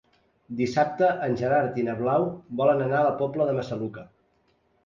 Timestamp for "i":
1.81-1.85